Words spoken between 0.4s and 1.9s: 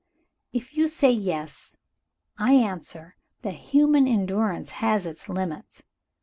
"If you say Yes,